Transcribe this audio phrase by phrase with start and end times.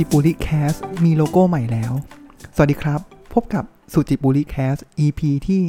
[0.00, 0.74] จิปุลิ Cast
[1.04, 1.92] มีโลโก้ใหม่แล้ว
[2.54, 3.00] สวัสดีครับ
[3.34, 5.60] พบกับสุจิปุริแคส EP ที่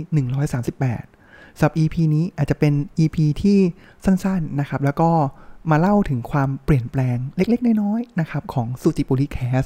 [0.95, 3.59] 138สำหรับ EP นี้อาจจะเป็น EP ที่
[4.05, 5.09] สั้นๆนะครับ แล้วก็
[5.71, 9.63] มาเล่าถึงความเปลี่ยนแปลงเล็กๆ น้อยๆนะครับของสุจิปุลิ Cast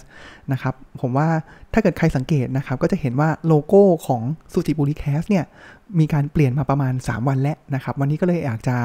[0.52, 1.30] นะครับ ผมว่า
[1.74, 4.22] ถ้าเกิดใครสังเกตนะครับ ก็จะเห็นว่าโลโก้ของ
[4.54, 5.46] สุจิปุลิ Cast เนี่ย
[6.00, 8.78] มีการเปลี่ยนมาประมาณ 3 วันแล้วนะครับ วันนี้ก็เลยอยากจะ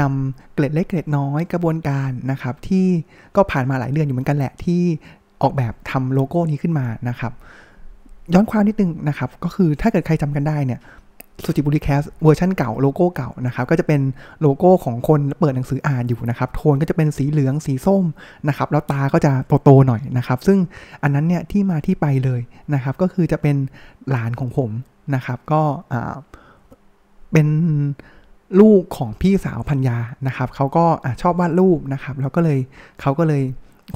[0.00, 2.86] นำเกร็ดเล็กเกร็ดน้อยกระบวนการนะครับ ที่
[3.36, 4.82] ก็ผ่านมาหลายเดือนอยู่เหมือนกันแหละที่
[5.42, 7.32] ออกแบบทำโลโก้นี้ขึ้นมานะครับ
[8.34, 10.80] ย้อนความนิดนึงนะครับ ก็คือถ้าเกิดใครจำกันได้เนี่ย
[11.44, 14.00] สุจิปุลิ Cast เวอร์ชันเก่าโลโก้เก่านะครับ ก็จะเป็น
[14.40, 18.04] โลโก้ของคนเปิดหนังสืออ่านอยู่นะครับ โทนก็จะเป็นสีเหลืองสีส้ม
[18.48, 19.32] นะครับ แล้วตาก็จะ
[19.64, 20.58] โตๆหน่อยนะครับ ซึ่ง
[21.02, 22.40] อันนั้นเนี่ยที่มาที่ไปเลย
[22.74, 23.56] นะครับ ก็คือจะเป็น
[24.10, 24.70] หลานของผม
[25.14, 25.62] นะครับ ก็
[27.32, 27.48] เป็น
[28.60, 32.58] ลูกของพี่สาวพัญญานะครับเขาก็อชอบวาดรูปนะครับ แล้วก็เลย
[33.00, 33.42] เขาก็เลย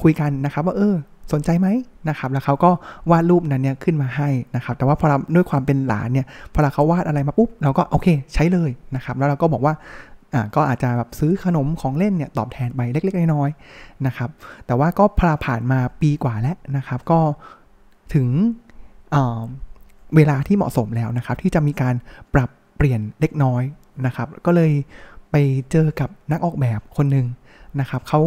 [0.03, 0.95] คุยกันนะครับ ว่าเออ
[1.33, 1.69] สนใจไหม
[2.09, 2.71] นะครับ แล้วเขาก็
[3.11, 9.75] วาดรูปนั้นเนี่ยขึ้นมาให้นะครับ แต่ว่าพอเราด้วยความเป็นหลานเนี่ย พอเราเขาวาดอะไรมาปุ๊บ เราก็โอเคใช้เลยนะครับ แล้วเราก็บอกว่า
[10.35, 14.31] อ่าก็อาจจะแบบซื้อขนมของเล่นเนี่ยตอบแทนไปเล็ก ๆ น้อยๆนะครับ
[14.67, 17.21] แต่ว่าก็พาผ่านมาปีกว่าแล้วนะครับ ก็
[18.15, 18.29] ถึง
[20.17, 21.95] เวลาที่เหมาะสมแล้วนะครับ ที่จะมีการ
[22.35, 23.63] ปรับเปลี่ยนเล็กน้อย
[24.07, 24.73] นะครับ ก็เลย
[25.31, 25.37] ไป
[25.71, 27.27] เจอกับนักออกแบบคนหนึ่ง
[27.81, 28.21] นะครับเขา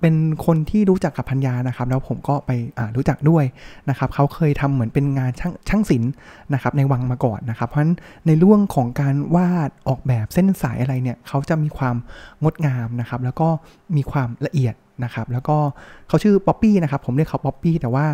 [0.00, 0.14] เป็น
[0.46, 2.50] คนที่รู้จักกับพัญญานะครับ แล้วผมก็ไป
[2.96, 3.44] รู้จักด้วย
[3.90, 6.10] นะครับเขาเคยทำเหมือนเป็นงานช่างช่างศิลป์
[6.54, 7.94] นะครับในวังมาก่อนนะครับ เพราะฉะนั้น
[8.26, 11.96] ในเรื่องของการวาดออกแบบเส้นสายอะไรเนี่ยเขาจะมีความ
[12.42, 13.48] งดงามนะครับ แล้วก็
[13.96, 14.74] มีความละเอียด
[15.04, 15.56] นะครับแล้วก็
[16.08, 18.04] เขาชื่อป๊อปปี้นะครับผมเรียกเขาป๊อปปี้แต่ว่า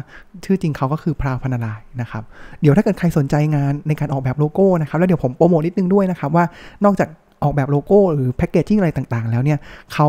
[0.45, 2.23] ชื่อจริงเขาก็คือพราวพนาลายนะครับ
[2.61, 6.45] เดี๋ยวถ้าเกิดใครสนใจงานในการออกแบบโลโก้นะครับแล้วเดี๋ยวผมโปรโมทนิดนึงด้วยนะครับว่า
[6.85, 7.09] นอกจาก
[7.43, 9.59] ออกแบบโลโก้หรือ packaging อะไรต่างๆ แล้วเนี่ย
[9.93, 10.09] เขา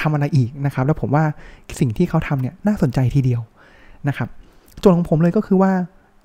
[0.00, 1.24] ทำอะไรอีกนะครับ แล้วผมว่า
[1.80, 3.42] สิ่งที่เขาทำเนี่ยน่าสนใจทีเดียว
[4.08, 4.28] นะครับ
[4.80, 5.72] โจทย์ของผมเลยก็คือว่า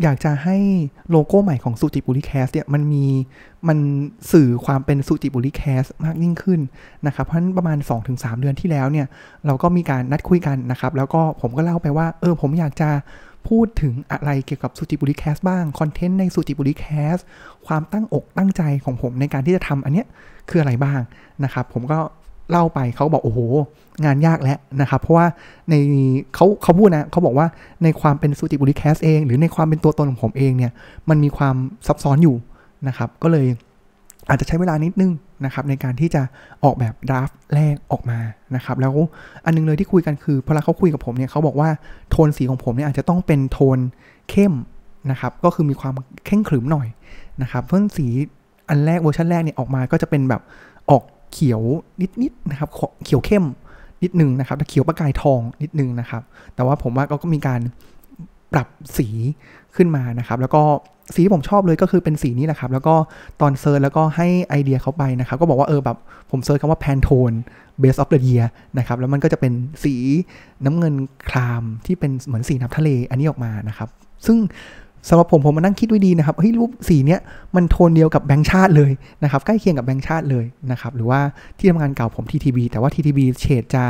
[0.04, 0.58] อยากจะให้
[1.12, 3.06] โลโก้ใหม่ของสุจิปุลิ Cast เนี่ยมันมี
[3.68, 3.78] มัน
[4.32, 6.60] สื่อความเป็นสุจิปุลิ Cast มากยิ่งขึ้น
[7.08, 7.78] นะครับ เพราะฉะนั้นประมาณ
[8.10, 9.08] 2-3 เดือนที่แล้วเนี่ย
[9.46, 12.90] เราก็มีการนัดคุยกันนะครับ แล้วก็ผมก็เล่าไปว่า เออผมอยากจะ
[13.50, 17.18] พูดถึงอะไรเกี่ยวกับสุจิปุลิ Cast บ้าง content ในสุจิปุลิ Cast
[17.68, 20.08] ความตั้งอกตั้งใจของผมในการที่จะทำอันเนี้ย
[20.50, 21.00] คืออะไรบ้าง
[21.44, 22.00] นะครับ ผมก็
[22.52, 23.40] เล่าไปเขาบอกโอ้โห
[24.06, 25.26] งานยากแล้วนะครับ เพราะว่า
[25.70, 25.74] ใน
[26.36, 27.48] เขาเขาพูดนะเขาบอกว่า
[27.84, 30.72] ในความเป็นสุจิปุลิ Cast เอง หรือในความเป็นตัวตนของผมเองเนี่ย
[31.10, 31.56] มันมีความ
[31.88, 32.36] ซับซ้อนอยู่
[32.88, 33.48] นะครับ ก็เลย
[34.30, 35.12] อาจจะใช้เวลานิดนึง
[35.46, 36.22] นะครับในการที่จะ
[36.64, 38.20] ออกแบบ draft แรกออกมา
[38.56, 38.94] นะครับแล้ว
[39.46, 41.70] อันนึงเลยที่คุยกันคือพอเขาคุยกับผมเนี่ยเขาบอกว่า
[42.12, 43.78] โทนสีของผมเนี่ยอาจจะต้องเป็นโทน
[44.30, 44.54] เข้ม
[45.12, 45.94] นะครับก็คือมีความ
[46.26, 46.88] เคร่งขรึมหน่อย
[47.42, 48.08] นะครับเพราะสี
[48.70, 50.42] อันแรกเวอร์ชันแรกเนี่ยออกมาก็จะเป็นแบบ
[50.90, 51.62] ออกเขียว
[52.22, 52.70] นิดๆนะครับ
[53.06, 53.46] เขียวเข้ม
[54.04, 56.22] นิดนึงนะครับแต่เขียวประกายทองนิดนึงนะครับ
[56.56, 57.62] แต่ว่าผมว่าก็มีการ
[58.54, 58.68] ปรับ
[58.98, 59.08] สี
[59.76, 60.62] ขึ้นมานะครับ แล้วก็
[61.16, 62.96] สีที่ผมชอบเลยก็คือเป็นสีนี้แหละครับ แล้วก็
[63.42, 65.98] ตอน search แล้วก็ให้ไอเดียเขาไปนะครับ ก็บอกว่าเออแบบ
[66.32, 67.38] ผม search คำว่า Pantone
[67.82, 68.46] Best of the Year
[68.78, 69.54] นะครับ แล้วมันก็จะเป็น
[69.84, 69.96] สี
[70.66, 70.96] น้ำเงิน
[71.30, 73.90] ครามที่เป็นเหมือนสีน้ำทะเลอันนี้ออกมานะครับ
[74.26, 74.38] ซึ่ง
[75.10, 77.20] สำหรับผมผมมานั่งคิดไว้ดีนะครับเฮ้ยรูปสีเนี้ย
[77.56, 78.92] มันโทนเดียวกับแบงค์ชาติเลย
[79.24, 81.20] นะครับใกล้เคียงกับแบงค์ชาติเลยนะครับหรือว่า
[81.58, 83.86] ที่ทำงานเก่าผม TTB แต่ว่า TTB เฉดจะ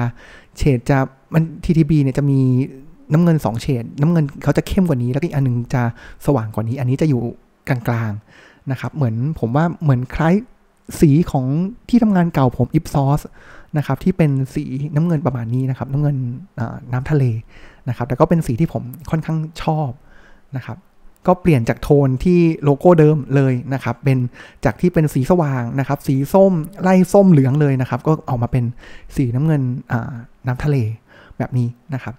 [0.58, 0.98] เฉดจะ
[1.34, 2.40] มัน TTB เนี่ยจะมี
[3.14, 5.82] น้ำเงิน 2 เฉดน้ำเงินเขาจะเข้มกว่านี้ แล้วก็อีกอันนึงจะ
[6.26, 7.22] สว่างกว่านี้ อันนี้จะอยู่
[7.68, 10.36] กลางๆนะครับ เหมือนผมว่าเหมือนคล้าย
[11.00, 11.46] สีของ
[11.90, 13.20] ที่ทำงานเก่าผม i p s o s
[13.78, 14.64] นะครับที่เป็นสี
[14.96, 16.16] น้ำเงินประมาณนี้นะครับ น้ำเงิน
[16.92, 17.24] น้ำทะเล
[17.90, 19.90] นะครับ แต่ก็เป็นสีที่ผมค่อนข้างชอบ
[20.56, 20.78] นะครับ
[21.28, 24.18] ก็เปลี่ยนจากโทนที่โลโก้เดิมเลยนะครับ เป็น
[24.66, 28.64] จากที่เป็นสีสว่างนะครับ สีส้มไล่ส้มเหลืองเลยนะครับ ก็ออกมาเป็น
[29.16, 29.62] สีน้ำเงิน
[30.48, 30.78] น้ำทะเล
[31.38, 32.16] แบบนี้นะครับ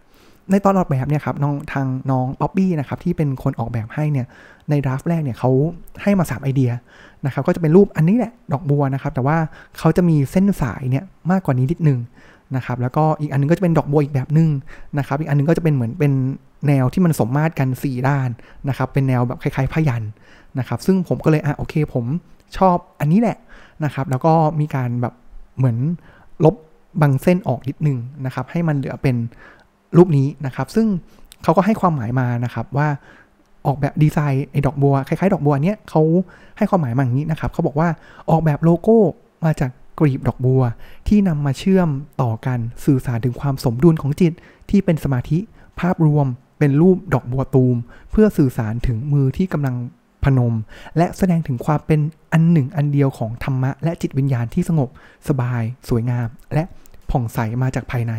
[0.50, 4.26] ในตอนออกแบบเนี่ยครับน้องทางน้องป๊อปปี้นะครับที่เป็นคนออกแบบให้เนี่ย
[4.70, 5.50] ใน draft แรกเนี่ยเขา
[6.02, 6.70] ให้มา 3 ไอเดีย
[7.26, 9.36] นะครับก็จะเป็นรูปอันนี้แหละดอกบัวนะครับแต่ว่า
[9.78, 11.98] เขาจะมีเส้นสายเนี่ยมากกว่านี้นิดนึง
[12.56, 14.50] นะครับแล้วก็อีกอันนึงก็จะเป็นดอกบัวอีกแบบนึง
[14.98, 16.12] นะครับอีกอันนึงก็จะเป็นเหมือนเป็น
[16.66, 18.28] แนวที่มันสมมาตรกัน 4 ด้าน
[18.68, 20.02] นะครับเป็นแนวแบบคล้ายๆพยัน
[20.58, 22.04] นะครับซึ่งผมก็เลยอะโอเคผม
[22.56, 23.36] ชอบอันนี้แหละ
[23.84, 25.14] นะครับแล้วก็มีการแบบ
[25.58, 25.76] เหมือน
[26.44, 26.54] ลบ
[27.00, 29.16] บางเส้นออกนิดนึงนะครับให้มันเหลือเป็น
[29.96, 30.86] รูปนี้นะครับ ซึ่ง
[31.42, 32.88] เขาก็ให้ความหมายมานะครับว่า
[33.66, 36.02] ออกแบบดีไซน์ไอ้ดอกบัวคล้ายๆ ดอกบัวเนี้ยเขา
[36.58, 37.88] ให้ความหมายมาอย่างนี้นะครับเขาบอกว่า
[38.30, 38.98] ออกแบบโลโก้
[39.44, 40.62] มาจากกรีบดอกบัว
[41.08, 41.88] ที่นำมาเชื่อม
[42.22, 44.32] ต่อกันสื่อสารถึงความสมดุลของจิต
[44.70, 45.38] ที่เป็นสมาธิ
[45.80, 46.26] ภาพรวม
[46.58, 47.76] เป็นรูปดอกบัวตูม
[48.10, 49.76] เพื่อสื่อสารถึงมือที่กำลัง
[50.24, 50.54] พนม
[50.96, 52.00] และแสดงถึงความเป็น
[52.32, 54.88] อันหนึ่งอันเดียวของธรรมะ และจิตวิญญาณที่สงบ
[55.28, 56.64] สบาย สวยงาม และ
[57.10, 58.12] ผ่องใสมาจากภายใน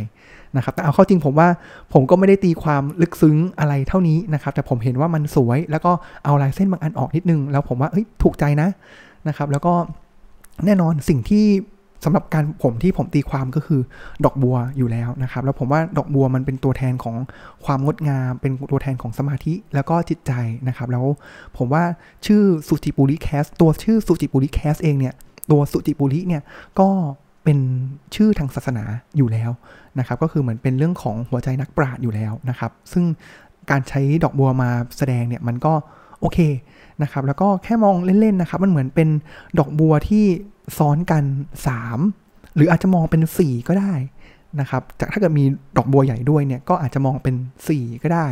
[0.57, 1.47] นะครับ แต่เอาเข้าจริงผมว่า
[1.93, 5.91] ผมก็ไม่ได้ตีความลึกซึ้งอะไรเท่านี้นะครับ แต่ผมเห็นว่ามันสวย แล้วก็
[6.25, 8.69] เอาลายเส้นบางอันออกนิดนึง แล้วผมว่าเฮ้ยถูกใจนะ
[9.27, 9.73] นะครับ แล้วก็
[10.65, 11.45] แน่นอนสิ่งที่
[12.05, 13.81] สำหรับการผมที่ผมตีความก็คือ
[14.25, 17.15] ดอกบัวอยู่แล้วนะครับ แล้วผมว่าดอกบัวมันเป็นตัวแทนของ
[17.65, 20.31] ความงดงาม เป็นตัวแทนของสมาธิแล้วก็จิตใจ
[20.67, 21.05] นะครับ แล้ว
[21.57, 21.83] ผมว่า
[22.25, 25.15] ชื่อสุจิปุริแคสตัวชื่อสุจิปุริแคสเองเนี่ย
[25.51, 26.41] ตัวสุจิปุริเนี่ย
[26.79, 26.89] ก็
[27.43, 27.59] เป็น
[28.15, 28.83] ชื่อทางศาสนา
[29.17, 29.51] อยู่แล้ว
[29.99, 33.05] นะครับ ก็คือเหมือนเป็นเรื่องของหัวใจนักปราชญ์อยู่แล้วนะครับ ซึ่ง
[33.71, 35.73] การใช้ดอกบัวมาแสดงเนี่ยมันก็
[36.19, 36.39] โอเค
[37.03, 39.09] นะครับ แล้วก็แค่มองเล่นๆนะครับ มันเหมือนเป็น
[39.59, 40.25] ดอกบัวที่
[40.77, 41.23] ซ้อนกัน
[41.89, 43.93] 3 หรืออาจจะมองเป็น 4 ก็ได้
[44.59, 45.45] นะครับจากถ้าเกิดมี
[45.77, 47.35] ดอกบัวใหญ่ด้วยเนี่ยก็อาจจะมองเป็น
[47.69, 48.27] 4 ก็ได้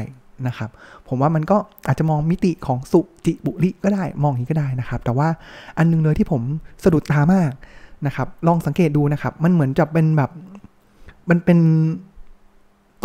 [0.48, 0.70] นะครับ
[1.08, 1.58] ผมว่ามันก็
[1.88, 5.28] อาจจะมองมิติของสุจิบุริก็ได้มองอย่างนี้ก็ได้นะครับ แต่ว่า
[5.78, 6.42] อันนึงเลยที่ผม
[6.84, 7.52] สะดุดตามาก
[8.08, 10.32] นะครับ ลองสังเกตดูนะครับ มันเหมือนจะเป็นแบบ
[11.30, 11.60] มันเป็น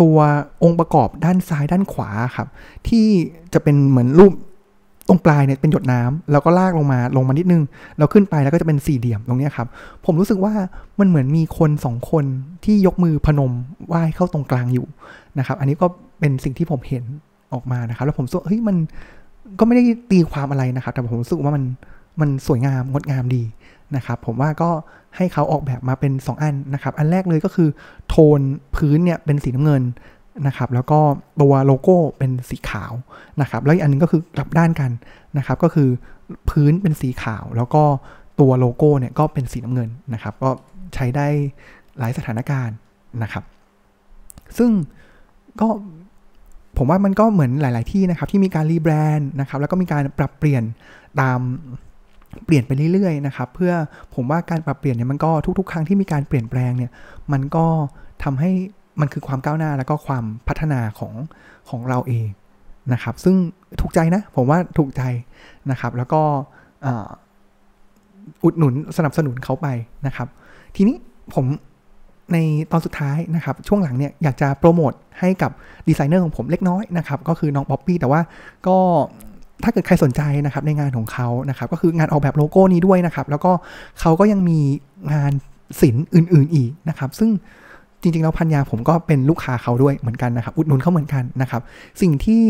[0.00, 0.17] ตัว
[0.62, 2.49] องค์ประกอบด้านซ้ายด้านขวาครับ
[2.88, 3.06] ที่
[3.52, 4.32] จะเป็นเหมือนรูป
[5.08, 7.62] ตรงปลายเนี่ยเป็นหยดน้ำแล้วก็ลากลงมาลงมานิดนึง
[7.99, 9.69] เราขึ้นไปแล้วก็จะเป็นสี่เหลี่ยมตรงนี้ครับ
[10.05, 10.52] ผมรู้สึกว่า
[11.00, 12.25] มันเหมือนมีคนสองคน
[12.64, 13.52] ที่ยกมือพนม
[13.87, 14.87] ไหว้เข้าตรงกลางอยู่
[15.38, 15.87] นะครับ อันนี้ก็
[16.20, 17.05] เป็นสิ่งที่ผมเห็น
[17.52, 18.76] ออกมานะครับ แล้วผมรู้สึกเฮ้ยมัน
[19.58, 21.64] ก็ไม่ได้ตีความอะไรนะครับ แต่ผมรู้สึกว่ามัน
[22.20, 23.43] มันสวยงามงดงามดี
[23.96, 24.70] นะครับผมว่าก็
[25.16, 27.69] ให้เขาออกแบบมาเป็น 2 อันนะครับ อันแรกเลยก็คือ
[28.08, 28.40] โทน
[28.76, 29.82] พื้นเนี่ยเป็นสีน้ำเงิน
[30.46, 30.99] นะครับ แล้วก็
[31.40, 32.93] ตัวโลโก้เป็นสีขาว
[33.40, 34.90] นะครับ แล้วอีกอันนึงก็คือกลับด้านกัน
[35.38, 35.88] นะครับ ก็คือ
[36.50, 37.82] พื้นเป็นสีขาว แล้วก็
[38.40, 40.50] ตัวโลโก้เนี่ยก็เป็นสีน้ำเงินนะครับ ก็
[40.94, 41.26] ใช้ได้
[41.99, 42.76] หลายสถานการณ์
[43.22, 43.44] นะครับ
[44.58, 44.70] ซึ่ง
[45.61, 45.69] ก็
[46.76, 50.62] ผมว่ามันก็เหมือนหลาย ๆ ที่นะครับ ที่มีการรีแบรนด์นะครับ แล้วก็มีการปรับเปลี่ยน
[51.20, 51.40] ตาม
[52.44, 53.72] เปลี่ยนไปเรื่อยๆนะครับเพื่อ
[54.14, 56.90] ผมว่าการปรับเปลี่ยนเนี่ยมันก็ทุก ๆ ครั้งที่มีการเปลี่ยนแปลงเนี่ย
[57.32, 57.66] มันก็
[58.25, 58.50] ทำให้
[59.00, 61.14] มันคือความก้าวหน้าแล้วก็ความพัฒนาของ
[61.69, 62.28] ของเราเอง
[62.92, 63.36] นะครับ ซึ่ง
[63.81, 65.02] ถูกใจนะ ผมว่าถูกใจ
[65.70, 66.22] นะครับ แล้วก็
[68.44, 69.66] อุดหนุนสนับสนุนเขาไป
[70.06, 70.28] นะครับ
[70.76, 70.96] ทีนี้
[71.34, 71.46] ผม
[72.32, 72.38] ใน
[72.72, 75.50] ตอนสุดท้ายนะครับ ช่วงหลังเนี่ยอยากจะโปรโมทให้กับ
[75.88, 78.20] ดีไซเนอร์ของผมเล็กน้อยนะครับ ก็คือน้องป๊อปปี้แต่ว่า
[78.69, 78.78] ก็
[79.62, 83.52] ถ้าเกิดใครสนใจนะครับในงานของเขานะครับก็คืองานออกแบบโลโก้นี้ด้วยนะครับ แล้วก็
[84.00, 84.58] เขาก็ยังมี
[85.12, 85.32] งาน
[85.80, 87.30] ศิลป์อื่น ๆอีกนะครับ ซึ่ง
[88.00, 91.62] จริง ๆ แล้วพันยาผมก็เป็นลูกค้าเขาด้วยเหมือนกันนะครับ อุดหนุนเขาเหมือนกันนะครับ
[92.00, 92.42] สิ่งที่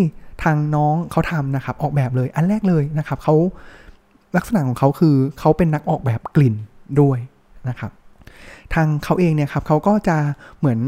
[0.42, 3.34] ทางน้องเขาทำนะครับ ออกแบบเลยอันแรกเลยนะครับเขา
[4.36, 6.54] ลักษณะของเขาคือเขาเป็นนักออกแบบกลิ่น
[7.00, 7.18] ด้วย
[7.68, 7.90] นะครับ
[8.74, 10.16] ทางเขาเองเนี่ยครับเขาก็จะ
[10.58, 10.80] เหมือน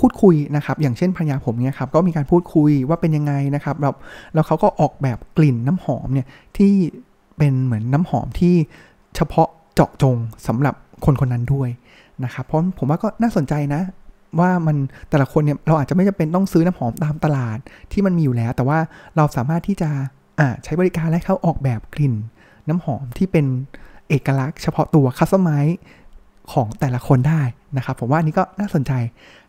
[0.00, 3.92] พูดคุยนะครับอย่างเช่นพันยาผมเนี่ยครับก็มีการพูดคุยว่าเป็นยังไงนะครับแล้ว
[4.34, 6.26] แล้วเขาก็ออกแบบกลิ่นน้ำหอมเนี่ย
[6.56, 6.72] ที่
[7.38, 8.54] เป็นเหมือนน้ำหอมที่
[9.16, 10.16] เฉพาะเจาะจง
[10.46, 11.68] สำหรับคนคนนั้นด้วย
[12.24, 13.82] นะครับเพราะผมว่าก็น่าสนใจนะ
[14.40, 14.76] ว่ามัน
[15.10, 17.58] แต่ละคนเนี่ยเราอาจจะไม่จำเป็นต้องซื้อน้ำหอมตามตลาด
[17.92, 18.78] ที่มันมีอยู่แล้ว แต่ว่า
[19.16, 19.90] เราสามารถที่จะ
[20.64, 22.14] ใช้บริการและเขาออกแบบกลิ่น
[22.68, 23.46] น้ำหอมที่เป็น
[24.08, 25.50] เอกลักษณ์เฉพาะตัวคัสตอมไม
[26.52, 27.42] ของแต่ละคนได้
[27.76, 28.92] นะครับ ผมว่าอันนี้ก็น่าสนใจ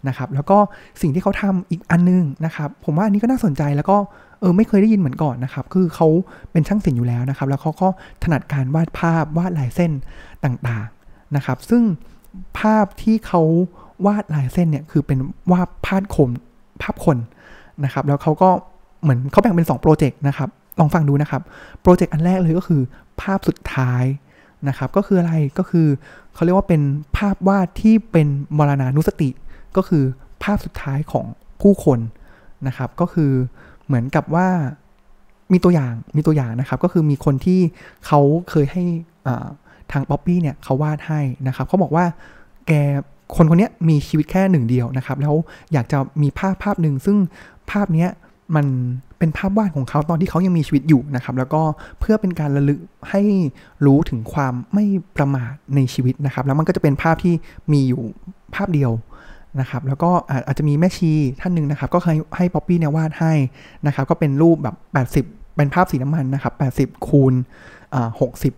[0.08, 0.58] นะครับ แล้วก็
[1.02, 3.98] สิ่งที่เขาทำอีกอันนึงนะครับ ผมว่าอันนี้ก็น่าสนใจแล้วก็
[4.40, 6.08] เออไม่เคยได้ยินเหมือนก่อนนะครับ คือเขา
[6.52, 7.88] เป็นช่างศิลป์อยู่แล้วนะครับ แล้วเขาก็
[8.24, 9.92] ถนัดการวาดภาพวาดลายเส้น
[10.44, 11.84] ต่างๆนะครับ ซึ่ง
[12.60, 13.42] ภาพที่เขา
[14.06, 15.20] วาดลายเส้นเนี่ยคือเป็น
[15.52, 16.30] วาดภาพคม
[16.82, 17.18] ภาพคน
[17.84, 18.50] นะครับ แล้วเขาก็
[19.02, 20.50] เหมือนเขาแบ่งเป็น2โปรเจกต์นะครับ
[20.80, 21.42] ลองฟังดูนะครับ
[21.82, 22.82] โปรเจกต์อันแรกเลยก็คือ
[23.22, 24.04] ภาพสุดท้าย
[24.68, 25.88] นะครับก็คืออะไรก็คือ
[26.34, 26.82] เขาเรียกว่าเป็น
[27.18, 29.30] ภาพวาดที่เป็นมรณานุสติ
[29.76, 30.04] ก็คือ
[30.44, 31.26] ภาพสุดท้ายของ
[31.62, 32.00] ผู้คน
[32.68, 33.32] นะครับก็คือ
[33.86, 34.48] เหมือนกับว่า
[35.54, 37.60] มีตัวอย่างมีตัวอย่างนะครับ ก็คือมีคนที่
[38.06, 38.84] เขาเคยให้
[39.92, 42.06] ทางป๊อปปี้เนี่ยเขาวาดให้นะครับเขาบอกว่า
[42.68, 42.72] แก
[43.36, 45.36] คนคนนี้มีชีวิตแค่หนึ่งเดียวนะครับ แล้ว
[45.74, 47.18] อยากจะมีภาพภาพหนึ่งซึ่ง
[47.72, 48.08] ภาพนี้
[48.56, 48.66] มัน
[49.20, 51.62] เป็นภาพวาดของเขาตอนที่เขายังมีชีวิตอยู่นะครับ แล้วก็
[52.00, 53.22] เพื่อเป็นการระลึกให้
[53.86, 54.86] รู้ถึงความไม่
[55.18, 57.34] ประมาทในชีวิตนะครับ แล้วมันก็จะเป็นภาพที่
[57.72, 58.04] มีอยู่
[58.56, 58.92] ภาพเดียว
[59.60, 60.12] นะครับ แล้วก็
[60.48, 63.34] อาจจะมีแม่ชีท่านหนึ่งนะครับ ก็เคยให้ป๊อปปี้เนี่ยวาดให้
[63.88, 64.76] นะครับ ก็เป็นรูปแบบ
[65.22, 67.34] 80 เป็นภาพสีน้ำมันนะครับ 80 คูณ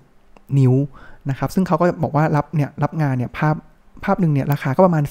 [0.01, 0.73] 60นิ้ว
[1.29, 3.55] นะครับ ซึ่งเขาก็บอกว่ารับเนี่ยรับงานเนี่ยภาพ
[4.05, 5.03] ภาพหนึ่งเนี่ยราคาก็ประมาณ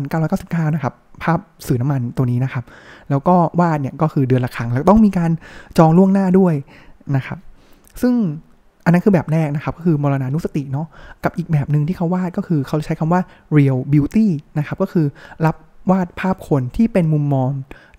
[0.00, 2.64] 25,999นะครับภาพสื่อน้ำมันตัวนี้นะครับ
[3.10, 5.30] แล้วก็วาดเนี่ยก็คือเดือนละครั้งแล้วต้องมีการ
[5.78, 6.54] จองล่วงหน้าด้วย
[7.16, 7.38] นะครับ
[8.02, 8.14] ซึ่ง
[8.84, 10.86] อันนั้นคือแบบแรกนะครับ ก็คือมรณานุสติเนาะ
[11.24, 13.20] กับอีกแบบหนึ่งที่เขาวาดก็คือเขาใช้คำว่า
[13.56, 14.26] real beauty
[14.58, 15.06] นะครับ ก็คือ
[15.46, 15.56] รับ
[15.90, 17.50] วาดภาพคนที่เป็นมุมมอง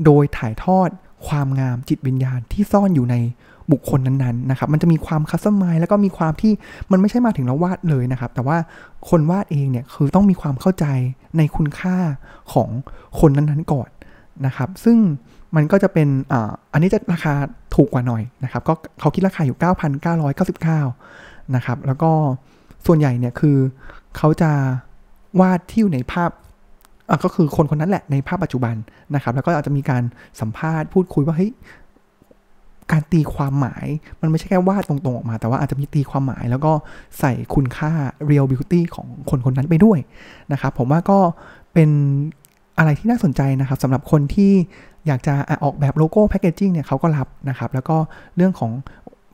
[0.06, 0.90] โดยถ่ายทอด
[1.28, 3.16] ความงามจิตวิญญาณที่ซ่อนอยู่ใน
[3.72, 6.54] บุคคลนั้นๆนะครับ มันจะมีความคัสตอมไมแล้วก็มีความที่
[6.92, 8.58] มันไม่ใช่มาถึงแล้ววาดเลยนะครับ แต่ว่า
[9.10, 10.86] คนวาดเองเนี่ยคือต้องมีความเข้าใจ
[11.38, 11.96] ในคุณค่า
[12.54, 12.70] ของ
[13.20, 13.90] คนนั้นๆก่อน
[14.46, 14.98] นะครับ ซึ่ง
[15.56, 17.34] มันก็จะเป็นอ่าอันนี้จะราคา
[17.76, 19.58] ถูกกว่าหน่อยนะครับ ก็เขาคิดราคาอยู่
[20.36, 22.12] 9,999 นะครับ แล้วก็
[22.86, 23.58] ส่วนใหญ่เนี่ยคือ
[24.18, 24.52] เขาจะ
[25.40, 26.32] วาดที่อยู่ในภาพ
[27.24, 28.76] ก็คือคนคนนั้นแหละในภาพปัจจุบัน
[29.16, 30.04] นะครับ แล้วก็อาจจะมีการ
[30.42, 31.52] สัมภาษณ์พูดคุยว่าเฮ้ย
[32.92, 33.86] การตีความหมาย
[34.22, 36.72] มันไม่ใช่แค่วาดตรงๆออกมา แต่ว่าอาจจะมีตีความหมาย แล้วก็
[37.20, 37.92] ใส่คุณค่า
[38.30, 40.00] real beauty ของคนคนนั้นไปด้วย
[40.52, 41.20] นะครับผมว่าก็
[41.74, 41.90] เป็น
[42.78, 44.52] อะไรที่น่าสนใจนะครับสำหรับคนที่
[45.08, 45.34] อยากจะ
[45.64, 47.98] ออกแบบโลโก้แพคเกจิ้งเนี่ยเขาก็รับนะครับ แล้วก็
[48.36, 48.72] เรื่องของ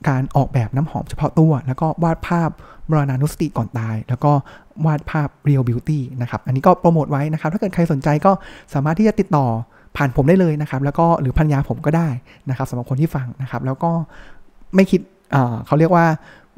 [0.10, 2.50] การออกแบบน้ำหอมเฉพาะตัว แล้วก็วาดภาพ
[2.90, 4.32] มรณานุสติก่อนตาย แล้วก็
[4.86, 8.32] วาดภาพ real beauty นะครับ อันนี้ก็โปรโมทไว้นะครับ ถ้าเกิดใครสนใจก็
[8.74, 9.48] สามารถที่จะติดต่อ
[9.98, 12.10] ผ่านผมได้เลยนะครับ แล้วก็หรือพันยาผมก็ได้
[12.50, 13.92] นะครับสำหรับคนที่ฟังนะครับ แล้วก็
[14.76, 15.02] ไม่คิด
[15.66, 16.06] เขาเรียกว่า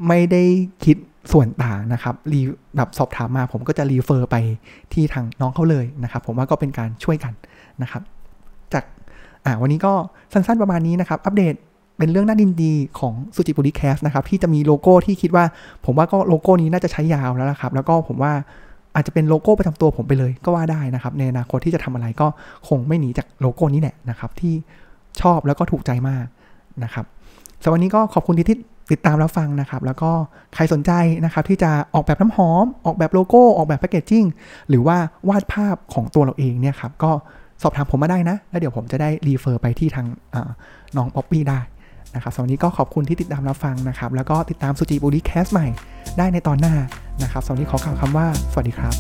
[0.08, 0.44] ไม่ได้
[0.86, 0.98] คิด
[1.32, 2.42] ส่วนต่างนะครับรี
[2.76, 4.36] แบบสอบถามมาผมก็จะรีเฟอร์ไป
[4.94, 7.34] ที่ทางน้องเขาเลยนะครับ ผมว่าก็เป็นการช่วยกัน
[7.82, 8.02] นะครับ
[8.74, 8.84] จาก
[9.62, 9.94] วันนี้ก็
[10.34, 11.56] สั้นๆประมาณนี้นะครับ อัปเดต
[11.98, 15.46] เป็นเรื่องน่าดินดีของสุจิบุริแคสนะครับ ที่จะมีโลโก้ที่คิดว่า
[15.86, 18.34] ผมว่าก็โลโก้นี้น่าจะใช้ยาวแล้วนะครับ แล้วก็ผมว่า
[19.00, 22.28] อาจจะเป็นโลโก้ประจำตัวผมไปเลยก็ว่าได้นะครับ ในอนาคตที่จะทำอะไรก็
[22.68, 24.54] คงไม่หนีจากโลโก้นี้แหละนะครับที่
[25.22, 26.26] ชอบแล้วก็ถูกใจมาก
[26.84, 27.06] นะครับ
[27.64, 28.48] สำหรับวันนี้ก็ขอบคุณที่
[28.92, 30.12] ติดตามรับฟังนะครับ แล้วก็
[30.56, 30.92] ใครสนใจ
[31.26, 34.26] นะครับที่จะออกแบบน้ำหอม ออกแบบโลโก้ ออกแบบ packaging
[34.70, 34.98] หรือว่า
[35.30, 37.12] วาดภาพของตัวเราเองเนี่ยครับก็
[37.62, 40.08] สอบถามผมมาได้นะ แล้วเดี๋ยวผมจะได้ refer ไปที่ทาง
[40.98, 41.60] น้องป๊อปปี้ได้
[42.16, 45.68] นะครับสำหรับวันนี้ก็ขอบคุณที่ติดตามรับฟังนะครับ แล้วก็ติดตามสุจิปุลิ Cast ใหม่
[46.18, 46.76] ได้ในตอนหน้า
[47.24, 48.96] นะครับสำหรับนี้ขอกล่าวคำว่า สวัสดีครับ